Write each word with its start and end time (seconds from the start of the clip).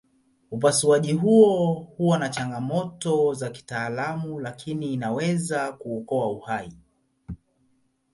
Upasuaji 0.51 1.13
huo 1.13 1.73
huwa 1.73 2.19
na 2.19 2.29
changamoto 2.29 3.33
za 3.33 3.49
kitaalamu 3.49 4.39
lakini 4.39 4.93
inaweza 4.93 5.71
kuokoa 5.71 6.31
uhai. 6.31 6.73